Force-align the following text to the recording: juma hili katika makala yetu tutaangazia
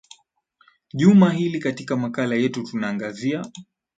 juma 0.93 1.29
hili 1.31 1.59
katika 1.59 1.95
makala 1.97 2.35
yetu 2.35 2.63
tutaangazia 2.63 3.45